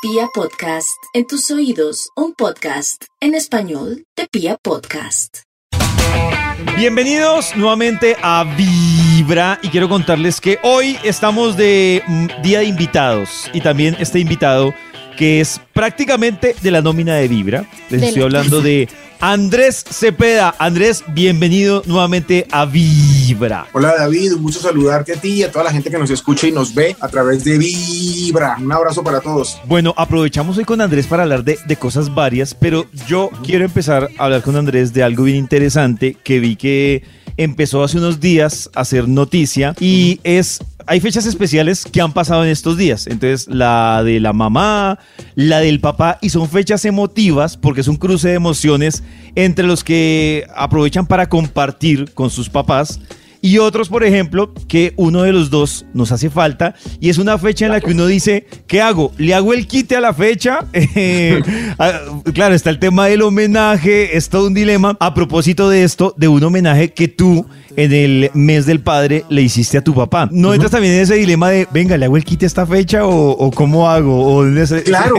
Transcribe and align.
Pia 0.00 0.28
Podcast, 0.32 0.96
en 1.12 1.26
tus 1.26 1.50
oídos, 1.50 2.10
un 2.14 2.32
podcast 2.32 3.06
en 3.20 3.34
español 3.34 4.04
de 4.16 4.28
Pia 4.30 4.56
Podcast. 4.62 5.38
Bienvenidos 6.76 7.56
nuevamente 7.56 8.16
a 8.22 8.44
Vibra 8.44 9.58
y 9.60 9.70
quiero 9.70 9.88
contarles 9.88 10.40
que 10.40 10.60
hoy 10.62 10.96
estamos 11.02 11.56
de 11.56 12.04
mm, 12.06 12.26
día 12.44 12.60
de 12.60 12.66
invitados 12.66 13.50
y 13.52 13.60
también 13.60 13.96
este 13.98 14.20
invitado 14.20 14.72
que 15.16 15.40
es 15.40 15.60
prácticamente 15.72 16.54
de 16.62 16.70
la 16.70 16.80
nómina 16.80 17.16
de 17.16 17.26
Vibra. 17.26 17.66
Les 17.90 18.00
De 18.00 18.06
estoy 18.06 18.20
la 18.20 18.26
hablando 18.26 18.60
de 18.60 18.88
Andrés 19.20 19.84
Cepeda. 19.90 20.54
Andrés, 20.60 21.02
bienvenido 21.08 21.82
nuevamente 21.86 22.46
a 22.52 22.64
Vibra. 22.64 23.66
Hola 23.72 23.94
David, 23.98 24.34
un 24.34 24.42
gusto 24.42 24.60
saludarte 24.60 25.12
a 25.12 25.16
ti 25.20 25.30
y 25.30 25.42
a 25.42 25.50
toda 25.50 25.64
la 25.64 25.72
gente 25.72 25.90
que 25.90 25.98
nos 25.98 26.10
escucha 26.10 26.46
y 26.46 26.52
nos 26.52 26.72
ve 26.72 26.96
a 27.00 27.08
través 27.08 27.42
de 27.42 27.58
Vibra. 27.58 28.56
Un 28.60 28.70
abrazo 28.70 29.02
para 29.02 29.20
todos. 29.20 29.60
Bueno, 29.64 29.92
aprovechamos 29.96 30.56
hoy 30.56 30.64
con 30.64 30.80
Andrés 30.80 31.08
para 31.08 31.24
hablar 31.24 31.42
de, 31.42 31.58
de 31.66 31.76
cosas 31.76 32.14
varias, 32.14 32.54
pero 32.54 32.86
yo 33.08 33.30
quiero 33.44 33.64
empezar 33.64 34.08
a 34.18 34.24
hablar 34.24 34.42
con 34.42 34.54
Andrés 34.54 34.92
de 34.92 35.02
algo 35.02 35.24
bien 35.24 35.36
interesante 35.36 36.16
que 36.22 36.38
vi 36.38 36.54
que 36.54 37.02
empezó 37.36 37.82
hace 37.82 37.98
unos 37.98 38.20
días 38.20 38.70
a 38.74 38.82
hacer 38.82 39.08
noticia 39.08 39.74
y 39.80 40.20
es 40.22 40.60
hay 40.88 41.00
fechas 41.00 41.26
especiales 41.26 41.84
que 41.84 42.00
han 42.00 42.12
pasado 42.12 42.44
en 42.44 42.50
estos 42.50 42.78
días. 42.78 43.06
Entonces, 43.06 43.46
la 43.46 44.02
de 44.02 44.20
la 44.20 44.32
mamá, 44.32 44.98
la 45.34 45.60
del 45.60 45.80
papá, 45.80 46.18
y 46.22 46.30
son 46.30 46.48
fechas 46.48 46.84
emotivas 46.84 47.56
porque 47.56 47.82
es 47.82 47.88
un 47.88 47.96
cruce 47.96 48.28
de 48.28 48.34
emociones 48.34 49.02
entre 49.34 49.66
los 49.66 49.84
que 49.84 50.46
aprovechan 50.56 51.06
para 51.06 51.28
compartir 51.28 52.12
con 52.14 52.30
sus 52.30 52.48
papás. 52.48 53.00
Y 53.40 53.58
otros, 53.58 53.88
por 53.88 54.02
ejemplo, 54.02 54.52
que 54.66 54.94
uno 54.96 55.22
de 55.22 55.32
los 55.32 55.50
dos 55.50 55.86
nos 55.94 56.10
hace 56.10 56.28
falta 56.28 56.74
y 56.98 57.08
es 57.08 57.18
una 57.18 57.38
fecha 57.38 57.66
en 57.66 57.72
la 57.72 57.80
que 57.80 57.92
uno 57.92 58.06
dice, 58.06 58.46
¿qué 58.66 58.82
hago? 58.82 59.12
¿Le 59.16 59.32
hago 59.32 59.52
el 59.52 59.68
quite 59.68 59.94
a 59.94 60.00
la 60.00 60.14
fecha? 60.14 60.60
Eh, 61.00 61.40
ah, 61.78 62.00
claro, 62.34 62.54
está 62.54 62.70
el 62.70 62.78
tema 62.78 63.06
del 63.06 63.22
homenaje, 63.22 64.16
es 64.16 64.28
todo 64.28 64.48
un 64.48 64.54
dilema. 64.54 64.96
A 64.98 65.14
propósito 65.14 65.68
de 65.68 65.84
esto, 65.84 66.14
de 66.16 66.26
un 66.26 66.42
homenaje 66.42 66.92
que 66.92 67.06
tú 67.06 67.46
en 67.78 67.92
el 67.92 68.30
mes 68.34 68.66
del 68.66 68.80
padre 68.80 69.24
le 69.28 69.40
hiciste 69.42 69.78
a 69.78 69.82
tu 69.82 69.94
papá. 69.94 70.28
¿No 70.32 70.52
entras 70.52 70.72
también 70.72 70.94
en 70.94 71.00
ese 71.02 71.14
dilema 71.14 71.48
de, 71.50 71.66
venga, 71.72 71.96
¿le 71.96 72.04
hago 72.04 72.16
el 72.16 72.24
quite 72.24 72.44
a 72.44 72.48
esta 72.48 72.66
fecha 72.66 73.06
o, 73.06 73.30
o 73.30 73.50
cómo 73.52 73.88
hago? 73.88 74.20
O 74.26 74.44
ese- 74.46 74.82
Claro. 74.82 75.14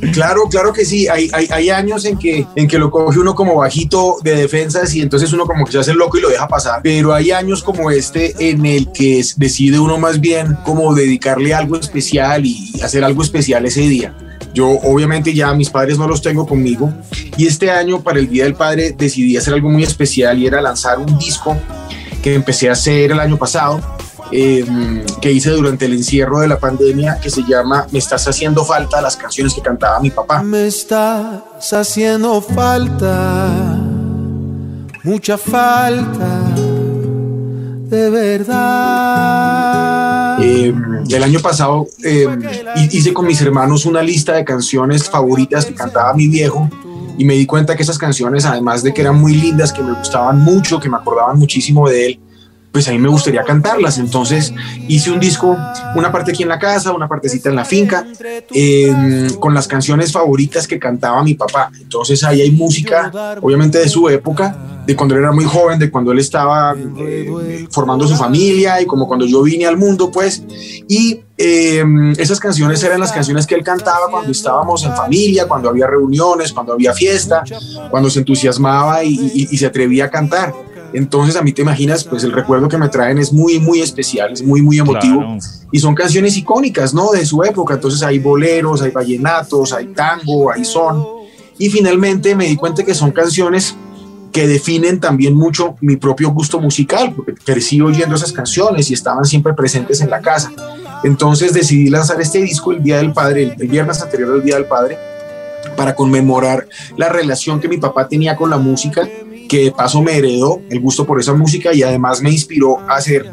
Claro, 0.12 0.42
claro 0.50 0.72
que 0.72 0.84
sí. 0.84 1.06
Hay, 1.08 1.28
hay, 1.32 1.46
hay 1.50 1.70
años 1.70 2.04
en 2.06 2.18
que, 2.18 2.46
en 2.56 2.66
que 2.68 2.78
lo 2.78 2.90
coge 2.90 3.18
uno 3.18 3.34
como 3.34 3.54
bajito 3.56 4.16
de 4.24 4.34
defensas 4.34 4.94
y 4.94 5.02
entonces 5.02 5.32
uno 5.32 5.44
como 5.46 5.64
que 5.66 5.72
se 5.72 5.78
hace 5.78 5.92
loco 5.94 6.16
y 6.18 6.22
lo 6.22 6.28
deja 6.30 6.48
pasar. 6.48 6.80
Pero 6.82 7.12
hay 7.14 7.30
años 7.30 7.62
como 7.62 7.90
este 7.90 8.34
en 8.50 8.64
el 8.66 8.90
que 8.92 9.22
decide 9.36 9.78
uno 9.78 9.98
más 9.98 10.20
bien 10.20 10.56
como 10.64 10.94
dedicarle 10.94 11.52
algo 11.54 11.76
especial 11.78 12.44
y 12.46 12.72
hacer 12.82 13.04
algo 13.04 13.22
especial 13.22 13.66
ese 13.66 13.82
día. 13.82 14.14
Yo 14.54 14.68
obviamente 14.68 15.32
ya 15.32 15.52
mis 15.54 15.70
padres 15.70 15.96
no 15.98 16.08
los 16.08 16.22
tengo 16.22 16.44
conmigo 16.46 16.92
y 17.36 17.46
este 17.46 17.70
año 17.70 18.00
para 18.02 18.18
el 18.18 18.28
Día 18.28 18.44
del 18.44 18.54
Padre 18.54 18.92
decidí 18.98 19.36
hacer 19.36 19.54
algo 19.54 19.68
muy 19.70 19.84
especial 19.84 20.38
y 20.40 20.46
era 20.48 20.60
lanzar 20.60 20.98
un 20.98 21.16
disco 21.18 21.56
que 22.22 22.34
empecé 22.34 22.68
a 22.68 22.72
hacer 22.72 23.12
el 23.12 23.20
año 23.20 23.36
pasado 23.36 23.80
eh, 24.32 24.64
que 25.20 25.32
hice 25.32 25.50
durante 25.50 25.86
el 25.86 25.94
encierro 25.94 26.38
de 26.40 26.48
la 26.48 26.58
pandemia 26.58 27.18
que 27.20 27.30
se 27.30 27.42
llama 27.42 27.86
Me 27.90 27.98
estás 27.98 28.26
haciendo 28.28 28.64
falta 28.64 29.00
las 29.00 29.16
canciones 29.16 29.54
que 29.54 29.60
cantaba 29.60 29.98
mi 30.00 30.10
papá. 30.10 30.42
Me 30.42 30.66
estás 30.68 31.72
haciendo 31.72 32.40
falta, 32.40 33.48
mucha 35.02 35.36
falta, 35.36 36.42
de 37.88 38.10
verdad. 39.10 40.42
Eh, 40.42 40.72
el 41.10 41.22
año 41.22 41.40
pasado 41.40 41.86
eh, 42.04 42.26
hi- 42.76 42.88
hice 42.92 43.12
con 43.12 43.26
mis 43.26 43.40
hermanos 43.42 43.84
una 43.84 44.02
lista 44.02 44.32
de 44.34 44.44
canciones 44.44 45.08
favoritas 45.10 45.66
que 45.66 45.74
cantaba 45.74 46.14
mi 46.14 46.28
viejo 46.28 46.68
y 47.20 47.24
me 47.26 47.34
di 47.34 47.44
cuenta 47.44 47.76
que 47.76 47.82
esas 47.82 47.98
canciones, 47.98 48.46
además 48.46 48.82
de 48.82 48.94
que 48.94 49.02
eran 49.02 49.20
muy 49.20 49.34
lindas, 49.34 49.74
que 49.74 49.82
me 49.82 49.92
gustaban 49.92 50.40
mucho, 50.40 50.80
que 50.80 50.88
me 50.88 50.96
acordaban 50.96 51.38
muchísimo 51.38 51.86
de 51.86 52.06
él, 52.06 52.20
pues 52.72 52.86
a 52.88 52.92
mí 52.92 52.98
me 52.98 53.08
gustaría 53.08 53.42
cantarlas. 53.42 53.98
Entonces 53.98 54.52
hice 54.88 55.10
un 55.10 55.20
disco, 55.20 55.56
una 55.96 56.12
parte 56.12 56.32
aquí 56.32 56.42
en 56.42 56.48
la 56.48 56.58
casa, 56.58 56.92
una 56.92 57.08
partecita 57.08 57.48
en 57.48 57.56
la 57.56 57.64
finca, 57.64 58.06
eh, 58.54 59.28
con 59.38 59.54
las 59.54 59.66
canciones 59.66 60.12
favoritas 60.12 60.66
que 60.66 60.78
cantaba 60.78 61.22
mi 61.22 61.34
papá. 61.34 61.70
Entonces 61.80 62.22
ahí 62.24 62.40
hay 62.40 62.50
música, 62.50 63.10
obviamente 63.40 63.78
de 63.78 63.88
su 63.88 64.08
época, 64.08 64.56
de 64.86 64.96
cuando 64.96 65.14
él 65.14 65.22
era 65.22 65.32
muy 65.32 65.44
joven, 65.44 65.78
de 65.78 65.90
cuando 65.90 66.12
él 66.12 66.18
estaba 66.18 66.74
eh, 66.98 67.66
formando 67.70 68.06
su 68.06 68.16
familia 68.16 68.80
y 68.80 68.86
como 68.86 69.06
cuando 69.06 69.26
yo 69.26 69.42
vine 69.42 69.66
al 69.66 69.76
mundo, 69.76 70.10
pues. 70.10 70.42
Y 70.88 71.20
eh, 71.36 71.84
esas 72.18 72.38
canciones 72.38 72.82
eran 72.82 73.00
las 73.00 73.12
canciones 73.12 73.46
que 73.46 73.54
él 73.54 73.64
cantaba 73.64 74.08
cuando 74.10 74.30
estábamos 74.30 74.84
en 74.84 74.94
familia, 74.94 75.48
cuando 75.48 75.68
había 75.68 75.86
reuniones, 75.86 76.52
cuando 76.52 76.72
había 76.72 76.92
fiesta, 76.92 77.42
cuando 77.90 78.10
se 78.10 78.20
entusiasmaba 78.20 79.02
y 79.02 79.56
se 79.56 79.66
atrevía 79.66 80.04
a 80.06 80.10
cantar. 80.10 80.54
Entonces 80.92 81.36
a 81.36 81.42
mí 81.42 81.52
te 81.52 81.62
imaginas, 81.62 82.04
pues 82.04 82.24
el 82.24 82.32
recuerdo 82.32 82.68
que 82.68 82.78
me 82.78 82.88
traen 82.88 83.18
es 83.18 83.32
muy, 83.32 83.58
muy 83.58 83.80
especial, 83.80 84.32
es 84.32 84.42
muy, 84.42 84.62
muy 84.62 84.78
emotivo. 84.78 85.18
Claro. 85.18 85.38
Y 85.72 85.78
son 85.78 85.94
canciones 85.94 86.36
icónicas, 86.36 86.92
¿no? 86.94 87.12
De 87.12 87.24
su 87.24 87.42
época. 87.44 87.74
Entonces 87.74 88.02
hay 88.02 88.18
boleros, 88.18 88.82
hay 88.82 88.90
vallenatos, 88.90 89.72
hay 89.72 89.86
tango, 89.88 90.50
hay 90.50 90.64
son. 90.64 91.04
Y 91.58 91.68
finalmente 91.70 92.34
me 92.34 92.46
di 92.46 92.56
cuenta 92.56 92.82
que 92.84 92.94
son 92.94 93.12
canciones 93.12 93.74
que 94.32 94.46
definen 94.46 95.00
también 95.00 95.34
mucho 95.34 95.76
mi 95.80 95.96
propio 95.96 96.30
gusto 96.30 96.60
musical, 96.60 97.12
porque 97.14 97.34
crecí 97.34 97.80
oyendo 97.80 98.16
esas 98.16 98.32
canciones 98.32 98.90
y 98.90 98.94
estaban 98.94 99.24
siempre 99.24 99.54
presentes 99.54 100.00
en 100.00 100.10
la 100.10 100.20
casa. 100.20 100.52
Entonces 101.02 101.52
decidí 101.52 101.88
lanzar 101.88 102.20
este 102.20 102.38
disco 102.38 102.72
el 102.72 102.82
Día 102.82 102.98
del 102.98 103.12
Padre, 103.12 103.54
el, 103.58 103.68
viernes 103.68 104.00
anterior 104.02 104.32
al 104.34 104.42
Día 104.42 104.56
del 104.56 104.66
Padre, 104.66 104.98
para 105.76 105.94
conmemorar 105.94 106.66
la 106.96 107.08
relación 107.08 107.60
que 107.60 107.68
mi 107.68 107.78
papá 107.78 108.08
tenía 108.08 108.36
con 108.36 108.50
la 108.50 108.58
música, 108.58 109.08
que 109.50 109.64
de 109.64 109.72
paso 109.72 110.00
me 110.00 110.16
heredó 110.16 110.62
el 110.70 110.78
gusto 110.78 111.04
por 111.04 111.18
esa 111.18 111.34
música 111.34 111.74
y 111.74 111.82
además 111.82 112.22
me 112.22 112.30
inspiró 112.30 112.78
a 112.88 112.94
hacer, 112.94 113.28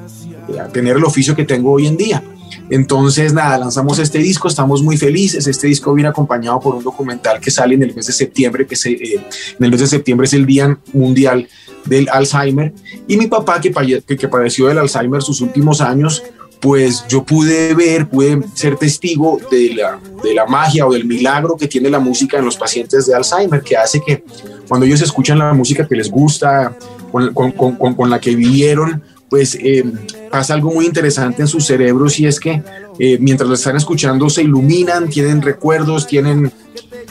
eh, 0.49 0.59
a 0.59 0.67
tener 0.67 0.97
el 0.97 1.03
oficio 1.03 1.35
que 1.35 1.45
tengo 1.45 1.73
hoy 1.73 1.85
en 1.85 1.95
día. 1.95 2.23
Entonces, 2.71 3.33
nada, 3.33 3.59
lanzamos 3.59 3.99
este 3.99 4.17
disco, 4.17 4.47
estamos 4.47 4.81
muy 4.81 4.97
felices. 4.97 5.45
Este 5.45 5.67
disco 5.67 5.93
viene 5.93 6.09
acompañado 6.09 6.59
por 6.59 6.73
un 6.73 6.83
documental 6.83 7.39
que 7.39 7.51
sale 7.51 7.75
en 7.75 7.83
el 7.83 7.93
mes 7.93 8.07
de 8.07 8.13
septiembre, 8.13 8.65
que 8.65 8.75
se, 8.75 8.93
eh, 8.93 9.23
en 9.59 9.63
el 9.63 9.69
mes 9.69 9.79
de 9.79 9.85
septiembre 9.85 10.25
es 10.25 10.33
el 10.33 10.47
Día 10.47 10.75
Mundial 10.91 11.47
del 11.85 12.09
Alzheimer. 12.09 12.73
Y 13.07 13.15
mi 13.15 13.27
papá, 13.27 13.61
que, 13.61 13.71
que, 13.71 14.17
que 14.17 14.27
padeció 14.27 14.65
del 14.65 14.79
Alzheimer 14.79 15.21
sus 15.21 15.39
últimos 15.41 15.81
años, 15.81 16.23
pues 16.59 17.05
yo 17.07 17.23
pude 17.23 17.75
ver, 17.75 18.09
pude 18.09 18.41
ser 18.55 18.75
testigo 18.75 19.39
de 19.51 19.75
la, 19.75 19.99
de 20.23 20.33
la 20.33 20.47
magia 20.47 20.87
o 20.87 20.93
del 20.93 21.05
milagro 21.05 21.55
que 21.55 21.67
tiene 21.67 21.91
la 21.91 21.99
música 21.99 22.39
en 22.39 22.45
los 22.45 22.57
pacientes 22.57 23.05
de 23.05 23.13
Alzheimer, 23.13 23.61
que 23.61 23.77
hace 23.77 24.01
que 24.03 24.23
cuando 24.67 24.85
ellos 24.85 25.01
escuchan 25.01 25.39
la 25.39 25.53
música 25.53 25.87
que 25.87 25.95
les 25.95 26.09
gusta, 26.09 26.75
con, 27.11 27.33
con- 27.33 27.51
con- 27.51 27.95
con- 27.95 28.09
la 28.09 28.19
que 28.19 28.35
vivieron, 28.35 29.01
pues 29.29 29.55
eh, 29.61 29.83
pasa 30.31 30.53
algo 30.53 30.71
muy 30.71 30.85
interesante 30.85 31.41
en 31.41 31.47
sus 31.47 31.65
cerebros 31.65 32.19
y 32.19 32.27
es 32.27 32.39
que 32.39 32.61
eh, 32.99 33.17
mientras 33.19 33.47
lo 33.49 33.55
están 33.55 33.75
escuchando 33.75 34.29
se 34.29 34.43
iluminan, 34.43 35.09
tienen 35.09 35.41
recuerdos, 35.41 36.07
tienen 36.07 36.51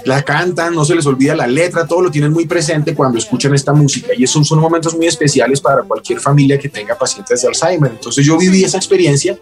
la 0.05 0.23
cantan, 0.23 0.75
no 0.75 0.85
se 0.85 0.95
les 0.95 1.05
olvida 1.07 1.35
la 1.35 1.47
letra, 1.47 1.87
todo 1.87 2.01
lo 2.01 2.11
tienen 2.11 2.33
muy 2.33 2.47
presente 2.47 2.95
cuando 2.95 3.19
escuchan 3.19 3.53
esta 3.55 3.73
música 3.73 4.09
y 4.17 4.25
esos 4.25 4.47
son 4.47 4.61
momentos 4.61 4.95
muy 4.97 5.07
especiales 5.07 5.61
para 5.61 5.83
cualquier 5.83 6.21
familia 6.21 6.59
que 6.59 6.69
tenga 6.69 6.97
pacientes 6.97 7.43
de 7.43 7.49
Alzheimer. 7.49 7.91
Entonces 7.91 8.25
yo 8.25 8.39
viví 8.39 8.63
esa 8.65 8.77
experiencia 8.79 9.37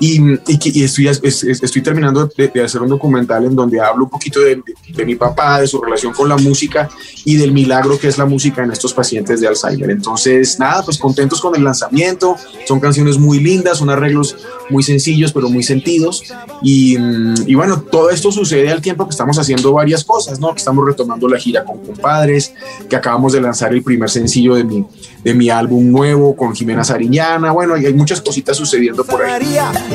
y, 0.00 0.20
y 0.20 0.38
y 0.80 0.82
estoy, 0.84 1.08
es- 1.08 1.20
es- 1.22 1.62
estoy 1.62 1.82
terminando 1.82 2.28
de, 2.36 2.48
de 2.48 2.62
hacer 2.64 2.82
un 2.82 2.88
documental 2.88 3.44
en 3.44 3.54
donde 3.54 3.80
hablo 3.80 4.04
un 4.04 4.10
poquito 4.10 4.40
de, 4.40 4.62
de- 4.94 5.04
mi 5.04 5.14
papá, 5.16 5.60
de 5.60 5.66
su 5.66 5.80
relación 5.80 6.12
con 6.14 6.28
la 6.28 6.36
música 6.36 6.88
y 7.24 7.36
del 7.36 7.52
milagro 7.52 7.98
que 7.98 8.08
es 8.08 8.16
la 8.18 8.24
música 8.26 8.62
en 8.64 8.70
estos 8.72 8.92
pacientes 8.94 9.40
de 9.40 9.48
Alzheimer. 9.48 9.90
Entonces, 9.90 10.58
nada, 10.58 10.82
pues 10.82 10.98
contentos 10.98 11.40
con 11.40 11.54
el 11.56 11.62
lanzamiento, 11.64 12.36
son 12.66 12.80
canciones 12.80 13.18
muy 13.18 13.38
lindas, 13.40 13.78
son 13.78 13.90
arreglos 13.90 14.36
muy 14.70 14.82
sencillos 14.82 15.32
pero 15.32 15.48
muy 15.50 15.62
sentidos 15.62 16.22
y, 16.62 16.96
mm, 16.98 17.34
y 17.46 17.54
bueno, 17.54 17.82
todo 17.82 18.10
esto 18.10 18.32
sucede 18.32 18.70
al 18.72 18.80
tiempo 18.80 19.04
que 19.06 19.10
estamos 19.10 19.38
haciendo 19.38 19.72
varias 19.72 20.04
cosas, 20.04 20.40
¿no? 20.40 20.52
Que 20.54 20.58
estamos 20.58 20.84
retomando 20.86 21.28
la 21.28 21.38
gira 21.38 21.64
con 21.64 21.78
compadres, 21.78 22.52
que 22.88 22.96
acabamos 22.96 23.32
de 23.34 23.40
lanzar 23.40 23.72
el 23.74 23.82
primer 23.82 24.08
sencillo 24.08 24.54
de 24.54 24.64
mi, 24.64 24.84
de 25.22 25.34
mi 25.34 25.50
álbum 25.50 25.90
nuevo 25.90 26.34
con 26.36 26.54
Jimena 26.54 26.84
Sariñana, 26.84 27.52
bueno, 27.52 27.74
hay 27.74 27.92
muchas 27.92 28.20
cositas 28.20 28.56
sucediendo 28.56 29.04
por 29.04 29.22
ahí. 29.22 29.32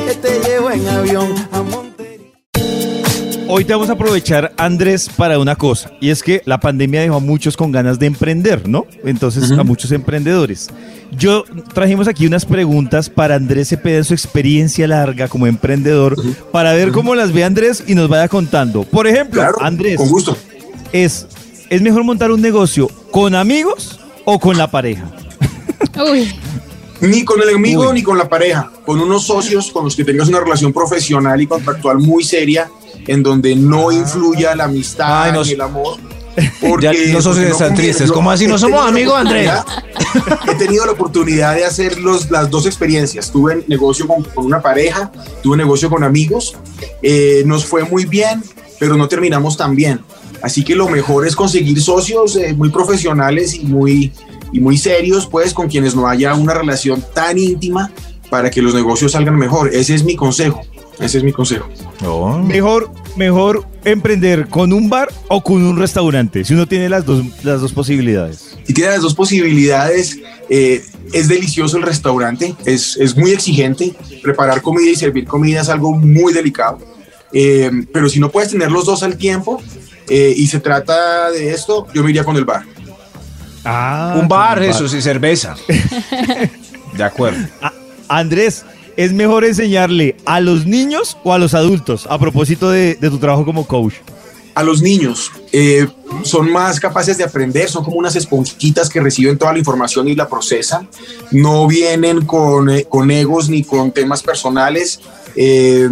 Que 0.06 0.14
te 0.14 0.40
llevo 0.40 0.70
en 0.70 0.86
avión 0.88 1.34
a 1.52 1.62
Montería. 1.62 2.18
Hoy 3.52 3.64
te 3.64 3.72
vamos 3.72 3.88
a 3.90 3.94
aprovechar, 3.94 4.52
Andrés, 4.56 5.08
para 5.16 5.38
una 5.40 5.56
cosa. 5.56 5.90
Y 6.00 6.10
es 6.10 6.22
que 6.22 6.40
la 6.46 6.60
pandemia 6.60 7.00
dejó 7.00 7.16
a 7.16 7.20
muchos 7.20 7.56
con 7.56 7.72
ganas 7.72 7.98
de 7.98 8.06
emprender, 8.06 8.68
¿no? 8.68 8.86
Entonces, 9.04 9.50
a 9.50 9.64
muchos 9.64 9.90
emprendedores. 9.90 10.68
Yo 11.10 11.44
trajimos 11.74 12.06
aquí 12.06 12.26
unas 12.26 12.44
preguntas 12.44 13.10
para 13.10 13.34
Andrés 13.34 13.68
Cepeda 13.70 13.98
en 13.98 14.04
su 14.04 14.14
experiencia 14.14 14.86
larga 14.86 15.26
como 15.26 15.48
emprendedor, 15.48 16.14
para 16.52 16.72
ver 16.74 16.92
cómo 16.92 17.16
las 17.16 17.32
ve 17.32 17.42
Andrés 17.42 17.82
y 17.88 17.96
nos 17.96 18.08
vaya 18.08 18.28
contando. 18.28 18.84
Por 18.84 19.08
ejemplo, 19.08 19.40
Claro, 19.42 19.56
Andrés, 19.60 19.96
con 19.96 20.08
gusto. 20.08 20.36
es, 20.92 21.26
¿es 21.70 21.82
mejor 21.82 22.04
montar 22.04 22.30
un 22.30 22.40
negocio 22.40 22.86
con 23.10 23.34
amigos 23.34 23.98
o 24.26 24.38
con 24.38 24.56
la 24.58 24.70
pareja? 24.70 25.10
Uy, 26.08 26.32
Ni 27.00 27.24
con 27.24 27.40
el 27.42 27.54
amigo 27.54 27.88
Uy. 27.88 27.94
ni 27.94 28.02
con 28.02 28.18
la 28.18 28.28
pareja, 28.28 28.70
con 28.84 29.00
unos 29.00 29.26
socios 29.26 29.70
con 29.70 29.84
los 29.84 29.96
que 29.96 30.04
tengas 30.04 30.28
una 30.28 30.40
relación 30.40 30.72
profesional 30.72 31.40
y 31.40 31.46
contractual 31.46 31.98
muy 31.98 32.24
seria 32.24 32.70
en 33.06 33.22
donde 33.22 33.56
no 33.56 33.90
influya 33.90 34.54
la 34.54 34.64
amistad 34.64 35.22
Ay, 35.24 35.32
no 35.32 35.44
sé. 35.44 35.54
el 35.54 35.60
amor. 35.62 35.98
Ya 36.80 36.92
los 36.92 37.24
socios 37.24 37.46
porque 37.48 37.50
están 37.50 37.74
tristes. 37.74 38.08
Yo 38.08 38.14
¿Cómo 38.14 38.30
así? 38.30 38.44
he 38.44 38.48
¿No 38.48 38.56
somos 38.56 38.86
amigos, 38.86 39.14
Andrés? 39.14 39.50
He 40.48 40.54
tenido 40.54 40.86
la 40.86 40.92
oportunidad 40.92 41.54
de 41.54 41.64
hacer 41.64 41.98
los, 41.98 42.30
las 42.30 42.48
dos 42.48 42.66
experiencias. 42.66 43.30
Tuve 43.30 43.64
negocio 43.66 44.06
con, 44.06 44.22
con 44.22 44.46
una 44.46 44.62
pareja, 44.62 45.10
tuve 45.42 45.56
negocio 45.56 45.90
con 45.90 46.04
amigos. 46.04 46.56
Eh, 47.02 47.42
nos 47.46 47.66
fue 47.66 47.84
muy 47.84 48.04
bien, 48.04 48.42
pero 48.78 48.96
no 48.96 49.08
terminamos 49.08 49.56
tan 49.56 49.74
bien. 49.74 50.00
Así 50.40 50.64
que 50.64 50.74
lo 50.74 50.88
mejor 50.88 51.26
es 51.26 51.36
conseguir 51.36 51.80
socios 51.82 52.36
eh, 52.36 52.54
muy 52.54 52.70
profesionales 52.70 53.54
y 53.54 53.64
muy, 53.64 54.12
y 54.52 54.60
muy 54.60 54.78
serios, 54.78 55.26
pues, 55.26 55.54
con 55.54 55.68
quienes 55.68 55.94
no 55.94 56.08
haya 56.08 56.34
una 56.34 56.54
relación 56.54 57.04
tan 57.14 57.38
íntima 57.38 57.90
para 58.30 58.50
que 58.50 58.62
los 58.62 58.74
negocios 58.74 59.12
salgan 59.12 59.36
mejor. 59.36 59.74
Ese 59.74 59.94
es 59.94 60.04
mi 60.04 60.16
consejo. 60.16 60.62
Ese 61.00 61.18
es 61.18 61.24
mi 61.24 61.32
consejo. 61.32 61.68
No. 62.02 62.38
Mejor, 62.40 62.90
mejor 63.16 63.66
emprender 63.84 64.48
con 64.48 64.72
un 64.72 64.90
bar 64.90 65.08
o 65.28 65.42
con 65.42 65.64
un 65.64 65.78
restaurante, 65.78 66.44
si 66.44 66.52
uno 66.52 66.66
tiene 66.66 66.88
las 66.88 67.06
dos, 67.06 67.24
las 67.42 67.60
dos 67.60 67.72
posibilidades. 67.72 68.58
Y 68.68 68.74
tiene 68.74 68.90
las 68.90 69.02
dos 69.02 69.14
posibilidades. 69.14 70.18
eh, 70.48 70.84
es 71.12 71.28
delicioso 71.28 71.76
el 71.76 71.82
restaurante, 71.82 72.54
es, 72.66 72.96
es 72.96 73.16
muy 73.16 73.30
exigente. 73.30 73.94
Preparar 74.22 74.62
comida 74.62 74.90
y 74.90 74.94
servir 74.96 75.24
comida 75.24 75.62
es 75.62 75.68
algo 75.68 75.92
muy 75.92 76.32
delicado. 76.32 76.78
Eh, 77.32 77.70
pero 77.92 78.08
si 78.08 78.20
no 78.20 78.30
puedes 78.30 78.50
tener 78.50 78.70
los 78.70 78.86
dos 78.86 79.02
al 79.02 79.16
tiempo 79.16 79.62
eh, 80.08 80.34
y 80.36 80.46
se 80.48 80.60
trata 80.60 81.30
de 81.30 81.50
esto, 81.52 81.86
yo 81.94 82.02
me 82.02 82.10
iría 82.10 82.24
con 82.24 82.36
el 82.36 82.44
bar. 82.44 82.64
Ah, 83.64 84.16
Un 84.20 84.28
bar, 84.28 84.58
un 84.58 84.64
eso 84.64 84.88
sí, 84.88 85.00
cerveza. 85.02 85.54
De 86.96 87.04
acuerdo. 87.04 87.38
Ah, 87.62 87.72
Andrés, 88.08 88.64
¿es 88.96 89.12
mejor 89.12 89.44
enseñarle 89.44 90.16
a 90.26 90.40
los 90.40 90.66
niños 90.66 91.16
o 91.24 91.32
a 91.32 91.38
los 91.38 91.54
adultos 91.54 92.06
a 92.10 92.18
propósito 92.18 92.70
de, 92.70 92.94
de 92.96 93.10
tu 93.10 93.18
trabajo 93.18 93.44
como 93.44 93.66
coach? 93.66 93.94
A 94.54 94.64
los 94.64 94.82
niños 94.82 95.30
eh, 95.52 95.86
son 96.24 96.50
más 96.50 96.80
capaces 96.80 97.16
de 97.16 97.24
aprender, 97.24 97.68
son 97.70 97.84
como 97.84 97.96
unas 97.96 98.16
esponjitas 98.16 98.88
que 98.88 99.00
reciben 99.00 99.38
toda 99.38 99.52
la 99.52 99.58
información 99.60 100.08
y 100.08 100.16
la 100.16 100.28
procesan. 100.28 100.88
No 101.30 101.66
vienen 101.68 102.26
con, 102.26 102.68
eh, 102.68 102.84
con 102.88 103.10
egos 103.12 103.48
ni 103.48 103.62
con 103.62 103.92
temas 103.92 104.22
personales 104.22 105.00
eh, 105.36 105.88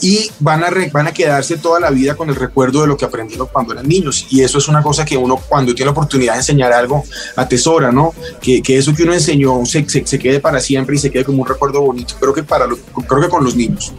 y 0.00 0.30
van 0.40 0.64
a, 0.64 0.70
van 0.92 1.06
a 1.06 1.12
quedarse 1.12 1.56
toda 1.58 1.80
la 1.80 1.90
vida 1.90 2.14
con 2.14 2.28
el 2.28 2.36
recuerdo 2.36 2.80
de 2.82 2.86
lo 2.86 2.96
que 2.96 3.04
aprendieron 3.04 3.48
cuando 3.52 3.72
eran 3.72 3.86
niños. 3.86 4.26
Y 4.30 4.42
eso 4.42 4.58
es 4.58 4.68
una 4.68 4.82
cosa 4.82 5.04
que 5.04 5.16
uno 5.16 5.36
cuando 5.36 5.74
tiene 5.74 5.86
la 5.86 5.92
oportunidad 5.92 6.32
de 6.34 6.38
enseñar 6.40 6.72
algo 6.72 7.04
atesora, 7.36 7.92
¿no? 7.92 8.14
Que, 8.40 8.62
que 8.62 8.78
eso 8.78 8.94
que 8.94 9.02
uno 9.02 9.14
enseñó 9.14 9.64
se, 9.66 9.88
se, 9.88 10.06
se 10.06 10.18
quede 10.18 10.40
para 10.40 10.60
siempre 10.60 10.96
y 10.96 10.98
se 10.98 11.10
quede 11.10 11.24
como 11.24 11.42
un 11.42 11.48
recuerdo 11.48 11.80
bonito. 11.82 12.14
Creo 12.20 12.32
que, 12.34 12.42
para 12.42 12.66
lo- 12.66 12.78
creo 12.78 13.20
que 13.20 13.28
con 13.28 13.44
los 13.44 13.54
niños. 13.56 13.92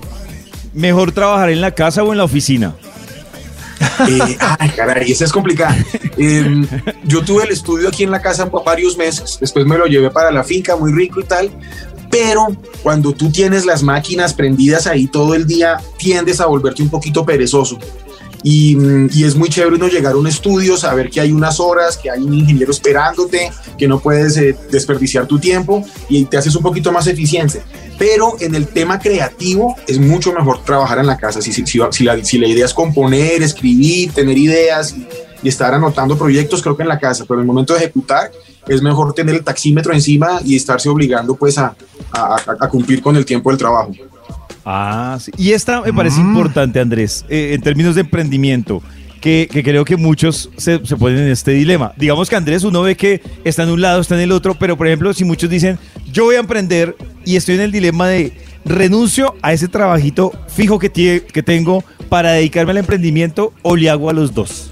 ¿Mejor 0.74 1.12
trabajar 1.12 1.50
en 1.50 1.60
la 1.62 1.72
casa 1.72 2.01
o 2.04 2.12
en 2.12 2.18
la 2.18 2.24
oficina? 2.24 2.75
Eh, 4.07 4.38
ay, 4.60 4.69
caray, 4.69 5.12
esa 5.12 5.25
es 5.25 5.31
complicada. 5.31 5.75
Eh, 6.18 6.66
yo 7.04 7.24
tuve 7.24 7.44
el 7.44 7.51
estudio 7.51 7.88
aquí 7.88 8.04
en 8.04 8.12
la 8.12 8.22
casa 8.22 8.45
varios 8.45 8.98
meses, 8.98 9.38
después 9.39 9.66
me 9.66 9.78
lo 9.78 9.86
llevé 9.86 10.10
para 10.10 10.31
la 10.31 10.44
finca, 10.44 10.75
muy 10.75 10.92
rico 10.92 11.19
y 11.22 11.24
tal, 11.24 11.51
pero 12.10 12.48
cuando 12.83 13.13
tú 13.13 13.31
tienes 13.31 13.66
las 13.66 13.81
máquinas 13.81 14.33
prendidas 14.33 14.86
ahí 14.86 15.07
todo 15.07 15.33
el 15.33 15.48
día, 15.48 15.80
tiendes 15.98 16.42
a 16.42 16.45
volverte 16.45 16.83
un 16.83 16.89
poquito 16.89 17.25
perezoso. 17.25 17.80
Y, 18.44 18.76
mm, 18.76 19.10
y 19.14 19.24
es 19.24 19.36
muy 19.36 19.50
chévere 19.50 19.76
uno 19.76 19.88
llegar 19.88 20.14
a 20.14 20.18
un 20.18 20.28
estudio, 20.28 20.78
saber 20.78 21.10
que 21.10 21.22
hay 21.22 21.32
unas 21.32 21.60
horas, 21.60 21.98
que 21.98 22.10
hay 22.10 22.22
un 22.22 22.34
ingeniero 22.34 22.72
esperándote, 22.72 23.52
que 23.78 23.88
no 23.88 24.00
puedes 24.00 24.38
eh, 24.38 24.56
desperdiciar 24.72 25.28
tu 25.28 25.40
tiempo 25.40 25.84
y 26.10 26.26
te 26.26 26.38
haces 26.38 26.56
un 26.56 26.64
poquito 26.64 26.92
más 26.92 27.08
eficiente. 27.08 27.62
Pero 27.98 28.36
en 28.40 28.56
el 28.56 28.68
tema 28.68 29.00
creativo 29.00 29.76
es 29.88 30.00
mucho 30.00 30.34
mejor 30.34 30.64
trabajar 30.64 31.00
en 31.00 31.08
la 31.08 31.18
casa. 31.18 31.40
Si, 31.42 31.52
la, 32.04 32.48
idea 32.48 32.66
es 32.66 32.74
componer, 32.74 33.44
escribir, 33.44 34.12
tener 34.12 34.38
ideas 34.38 34.96
y, 34.96 35.08
estar 35.48 35.74
anotando 35.74 36.16
proyectos, 36.16 36.62
creo 36.62 36.78
que 36.78 36.84
en 36.84 36.90
la 36.90 37.00
casa. 37.00 37.26
Pero 37.28 37.40
en 37.40 37.42
el 37.42 37.48
momento 37.48 37.74
de 37.74 37.80
ejecutar 37.80 38.32
es 38.68 38.82
mejor 38.82 39.14
tener 39.14 39.36
el 39.36 39.44
taxímetro 39.44 39.92
encima 39.92 40.40
y 40.46 40.56
estarse 40.56 40.88
obligando 40.88 41.36
pues 41.36 41.58
a 41.58 41.76
cumplir 42.70 43.02
con 43.02 43.16
el 43.16 43.26
tiempo 43.26 43.50
del 43.50 43.58
trabajo. 43.58 43.92
Ah, 44.66 45.18
sí. 45.19 45.31
Y 45.38 45.52
esta 45.52 45.81
me 45.81 45.94
parece 45.94 46.19
importante, 46.19 46.80
Andrés, 46.80 47.25
eh, 47.30 47.52
en 47.54 47.62
términos 47.62 47.96
de 47.96 48.02
emprendimiento, 48.02 48.81
que, 49.19 49.48
que 49.52 49.63
creo 49.63 49.86
que 49.86 49.98
muchos 49.98 50.50
se, 50.58 50.86
se 50.86 50.98
ponen 50.98 51.19
en 51.19 51.30
este 51.30 51.52
dilema. 51.52 51.94
Digamos 51.98 52.30
que 52.30 52.36
Andrés, 52.36 52.63
uno 52.63 52.81
ve 52.81 52.96
que 52.96 53.22
está 53.44 53.63
en 53.63 53.69
un 53.69 53.81
lado, 53.81 54.02
está 54.02 54.16
en 54.16 54.22
el 54.22 54.31
otro, 54.31 54.56
pero 54.58 54.78
por 54.78 54.88
ejemplo, 54.88 55.13
si 55.13 55.24
muchos 55.24 55.50
dicen, 55.50 55.78
yo 56.12 56.25
voy 56.25 56.36
a 56.36 56.40
emprender 56.40 56.96
y 57.25 57.36
estoy 57.36 57.56
en 57.56 57.62
el 57.62 57.72
dilema 57.72 58.08
de 58.08 58.34
renuncio 58.66 59.36
a 59.42 59.54
ese 59.54 59.68
trabajito 59.68 60.31
fijo 60.48 60.78
que, 60.80 60.92
tie- 60.92 61.22
que 61.24 61.42
tengo 61.44 61.84
para 62.10 62.31
dedicarme 62.31 62.72
al 62.72 62.78
emprendimiento 62.78 63.54
o 63.63 63.75
le 63.75 63.90
hago 63.90 64.10
a 64.10 64.13
los 64.13 64.34
dos. 64.34 64.72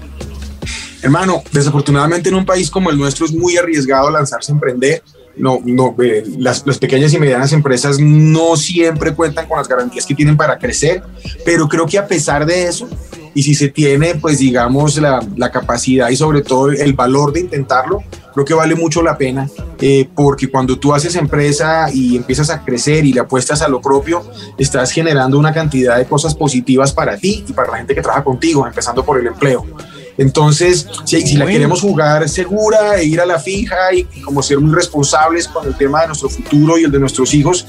Hermano, 1.02 1.42
desafortunadamente 1.52 2.28
en 2.28 2.34
un 2.34 2.44
país 2.44 2.70
como 2.70 2.90
el 2.90 2.98
nuestro 2.98 3.24
es 3.26 3.32
muy 3.32 3.56
arriesgado 3.56 4.10
lanzarse 4.10 4.52
a 4.52 4.54
emprender. 4.54 5.02
No, 5.36 5.60
no, 5.64 5.94
eh, 6.02 6.24
las, 6.38 6.62
pequeñas 6.78 7.14
y 7.14 7.18
medianas 7.18 7.52
empresas 7.52 7.98
no 7.98 8.56
siempre 8.56 9.14
cuentan 9.14 9.46
con 9.46 9.58
las 9.58 9.68
garantías 9.68 10.04
que 10.04 10.14
tienen 10.14 10.36
para 10.36 10.58
crecer, 10.58 11.02
pero 11.44 11.68
creo 11.68 11.86
que 11.86 11.98
a 11.98 12.06
pesar 12.06 12.44
de 12.44 12.64
eso, 12.64 12.88
y 13.34 13.42
si 13.42 13.54
se 13.54 13.68
tiene, 13.68 14.16
pues 14.16 14.38
digamos, 14.38 14.98
la, 14.98 15.24
la 15.36 15.50
capacidad 15.50 16.10
y 16.10 16.16
sobre 16.16 16.42
todo 16.42 16.70
el 16.70 16.92
valor 16.92 17.32
de 17.32 17.40
intentarlo, 17.40 18.02
creo 18.32 18.44
que 18.44 18.54
vale 18.54 18.74
mucho 18.74 19.02
la 19.02 19.16
pena, 19.16 19.48
eh, 19.80 20.08
porque 20.14 20.48
cuando 20.48 20.78
tú 20.78 20.94
haces 20.94 21.14
empresa 21.16 21.90
y 21.92 22.16
empiezas 22.16 22.50
a 22.50 22.64
crecer 22.64 23.04
y 23.04 23.12
le 23.12 23.20
apuestas 23.20 23.62
a 23.62 23.68
lo 23.68 23.80
propio, 23.80 24.22
estás 24.58 24.90
generando 24.92 25.38
una 25.38 25.52
cantidad 25.52 25.96
de 25.96 26.06
cosas 26.06 26.34
positivas 26.34 26.92
para 26.92 27.16
ti 27.16 27.44
y 27.46 27.52
para 27.52 27.70
la 27.70 27.78
gente 27.78 27.94
que 27.94 28.02
trabaja 28.02 28.24
contigo, 28.24 28.66
empezando 28.66 29.04
por 29.04 29.18
el 29.18 29.26
empleo. 29.26 29.64
Entonces, 30.20 30.86
si, 31.04 31.22
si 31.22 31.36
la 31.38 31.46
queremos 31.46 31.80
jugar 31.80 32.28
segura 32.28 32.96
e 33.00 33.04
ir 33.06 33.20
a 33.22 33.26
la 33.26 33.38
fija 33.38 33.92
y, 33.94 34.06
y 34.14 34.20
como 34.20 34.42
ser 34.42 34.60
muy 34.60 34.74
responsables 34.74 35.48
con 35.48 35.66
el 35.66 35.74
tema 35.76 36.02
de 36.02 36.08
nuestro 36.08 36.28
futuro 36.28 36.76
y 36.78 36.84
el 36.84 36.90
de 36.92 36.98
nuestros 36.98 37.32
hijos, 37.32 37.66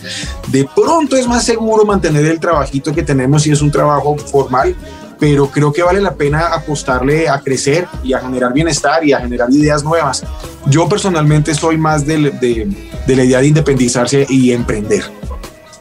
de 0.49 0.67
pronto 0.75 1.15
es 1.15 1.27
más 1.29 1.45
seguro 1.45 1.85
mantener 1.85 2.25
el 2.25 2.41
trabajito 2.41 2.93
que 2.93 3.03
tenemos 3.03 3.43
si 3.43 3.51
es 3.51 3.61
un 3.61 3.71
trabajo 3.71 4.17
formal, 4.17 4.75
pero 5.17 5.49
creo 5.49 5.71
que 5.71 5.81
vale 5.81 6.01
la 6.01 6.13
pena 6.15 6.47
apostarle 6.47 7.29
a 7.29 7.39
crecer 7.39 7.87
y 8.03 8.11
a 8.11 8.19
generar 8.19 8.51
bienestar 8.51 9.05
y 9.05 9.13
a 9.13 9.21
generar 9.21 9.49
ideas 9.49 9.81
nuevas. 9.83 10.21
Yo 10.65 10.89
personalmente 10.89 11.55
soy 11.55 11.77
más 11.77 12.05
del- 12.05 12.37
de, 12.41 12.67
de 13.07 13.15
la 13.15 13.23
idea 13.23 13.39
de 13.39 13.47
independizarse 13.47 14.25
y 14.29 14.51
emprender. 14.51 15.03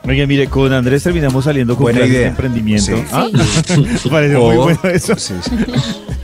Oye, 0.09 0.27
mire, 0.27 0.47
con 0.49 0.73
Andrés 0.73 1.03
terminamos 1.03 1.45
saliendo 1.45 1.75
con 1.75 1.83
Buena 1.85 1.99
clases 1.99 2.13
de 2.15 2.19
idea. 2.21 2.29
emprendimiento. 2.31 2.97
Sí. 2.97 3.05
¿Ah? 3.13 3.27
Me 4.05 4.11
pareció 4.11 4.41
muy 4.41 4.57
bueno 4.57 4.81
eso. 4.85 5.15
Sí, 5.17 5.35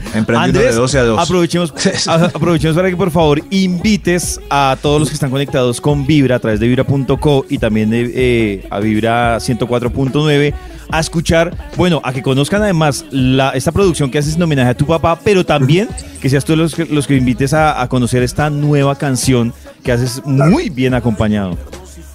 sí. 0.11 0.17
Emprendiendo 0.17 0.59
Andrés, 0.59 0.75
de 0.75 0.81
12 0.81 0.99
a 0.99 1.03
2. 1.03 1.19
Aprovechemos, 1.19 1.73
aprovechemos 2.07 2.75
para 2.75 2.89
que 2.89 2.97
por 2.97 3.11
favor 3.11 3.41
invites 3.49 4.39
a 4.49 4.77
todos 4.81 4.99
los 4.99 5.09
que 5.09 5.13
están 5.13 5.29
conectados 5.29 5.81
con 5.81 6.05
Vibra 6.05 6.35
a 6.35 6.39
través 6.39 6.59
de 6.59 6.67
vibra.co 6.67 7.45
y 7.49 7.57
también 7.57 7.89
de, 7.89 8.11
eh, 8.13 8.67
a 8.69 8.79
Vibra 8.79 9.37
104.9 9.37 10.53
a 10.89 10.99
escuchar, 10.99 11.55
bueno, 11.75 12.01
a 12.03 12.13
que 12.13 12.21
conozcan 12.21 12.61
además 12.61 13.05
la, 13.11 13.49
esta 13.51 13.71
producción 13.71 14.09
que 14.09 14.19
haces 14.19 14.35
en 14.35 14.43
homenaje 14.43 14.69
a 14.69 14.77
tu 14.77 14.85
papá, 14.85 15.19
pero 15.21 15.45
también 15.45 15.89
que 16.21 16.29
seas 16.29 16.45
tú 16.45 16.55
los 16.55 16.75
que, 16.75 16.85
los 16.85 17.07
que 17.07 17.15
invites 17.15 17.53
a, 17.53 17.81
a 17.81 17.89
conocer 17.89 18.23
esta 18.23 18.49
nueva 18.49 18.95
canción 18.95 19.53
que 19.83 19.91
haces 19.91 20.21
muy 20.25 20.69
bien 20.69 20.93
acompañado. 20.93 21.57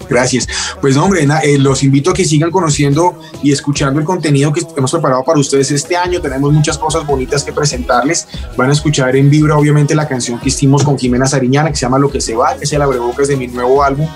Gracias. 0.09 0.47
Pues 0.81 0.95
no, 0.95 1.05
hombre, 1.05 1.25
eh, 1.43 1.57
los 1.57 1.83
invito 1.83 2.11
a 2.11 2.13
que 2.13 2.25
sigan 2.25 2.51
conociendo 2.51 3.19
y 3.41 3.51
escuchando 3.51 3.99
el 3.99 4.05
contenido 4.05 4.51
que 4.51 4.61
hemos 4.75 4.91
preparado 4.91 5.23
para 5.23 5.39
ustedes 5.39 5.71
este 5.71 5.95
año. 5.95 6.21
Tenemos 6.21 6.51
muchas 6.51 6.77
cosas 6.77 7.05
bonitas 7.05 7.43
que 7.43 7.53
presentarles. 7.53 8.27
Van 8.57 8.69
a 8.69 8.73
escuchar 8.73 9.15
en 9.15 9.29
Vibra, 9.29 9.57
obviamente, 9.57 9.95
la 9.95 10.07
canción 10.07 10.39
que 10.39 10.49
hicimos 10.49 10.83
con 10.83 10.97
Jimena 10.97 11.25
Sariñana, 11.25 11.69
que 11.69 11.75
se 11.75 11.81
llama 11.81 11.99
Lo 11.99 12.11
que 12.11 12.21
se 12.21 12.35
va, 12.35 12.55
que 12.55 12.65
es 12.65 12.73
el 12.73 12.81
abrebocas 12.81 13.27
de 13.27 13.37
mi 13.37 13.47
nuevo 13.47 13.83
álbum 13.83 14.07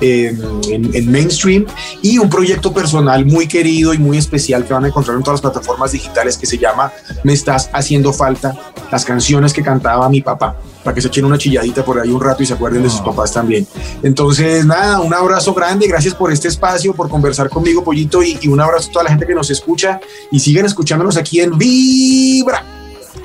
en, 0.00 0.40
en 0.70 1.10
mainstream. 1.10 1.66
Y 2.02 2.18
un 2.18 2.28
proyecto 2.28 2.72
personal 2.72 3.24
muy 3.24 3.46
querido 3.46 3.94
y 3.94 3.98
muy 3.98 4.18
especial 4.18 4.64
que 4.64 4.74
van 4.74 4.84
a 4.84 4.88
encontrar 4.88 5.16
en 5.16 5.22
todas 5.22 5.42
las 5.42 5.52
plataformas 5.52 5.92
digitales 5.92 6.36
que 6.36 6.46
se 6.46 6.58
llama 6.58 6.92
Me 7.24 7.32
estás 7.32 7.70
haciendo 7.72 8.12
falta, 8.12 8.56
las 8.90 9.04
canciones 9.04 9.52
que 9.52 9.62
cantaba 9.62 10.08
mi 10.08 10.20
papá 10.20 10.56
para 10.82 10.94
que 10.94 11.00
se 11.00 11.08
echen 11.08 11.24
una 11.24 11.36
chilladita 11.36 11.84
por 11.84 11.98
ahí 11.98 12.10
un 12.10 12.20
rato 12.20 12.42
y 12.42 12.46
se 12.46 12.54
acuerden 12.54 12.82
de 12.82 12.90
sus 12.90 13.00
papás 13.00 13.32
también. 13.32 13.66
Entonces, 14.02 14.64
nada, 14.64 15.00
un 15.00 15.12
abrazo 15.12 15.52
grande, 15.52 15.88
gracias 15.88 16.14
por 16.14 16.32
este 16.32 16.48
espacio, 16.48 16.94
por 16.94 17.08
conversar 17.08 17.48
conmigo, 17.48 17.82
Pollito, 17.82 18.22
y, 18.22 18.38
y 18.40 18.48
un 18.48 18.60
abrazo 18.60 18.90
a 18.90 18.92
toda 18.92 19.04
la 19.04 19.10
gente 19.10 19.26
que 19.26 19.34
nos 19.34 19.50
escucha 19.50 20.00
y 20.30 20.38
sigan 20.38 20.64
escuchándonos 20.66 21.16
aquí 21.16 21.40
en 21.40 21.58
Vibra. 21.58 22.62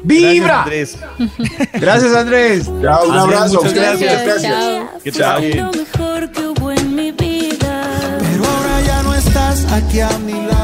¡Vibra! 0.03 0.65
Gracias, 0.65 0.97
Gracias, 1.73 2.15
Andrés. 2.15 2.65
Chao, 2.81 3.05
un 3.07 3.15
Andrés, 3.15 3.37
abrazo. 3.39 3.55
muchas 3.57 3.73
gracias. 3.73 3.99
Muchas 3.99 4.25
gracias. 4.25 4.53
Chao. 4.53 5.01
Que 5.03 5.11
vaya 5.11 5.37
bien. 5.37 5.57
Lo 5.57 5.71
mejor 5.71 6.31
que 6.31 6.47
hubo 6.47 6.71
en 6.71 6.95
mi 6.95 7.11
vida. 7.11 8.17
Pero 8.19 8.43
ahora 8.45 8.81
ya 8.87 9.03
no 9.03 9.13
estás 9.13 9.71
aquí 9.71 9.99
a 9.99 10.09
mi 10.19 10.33
lado. 10.33 10.60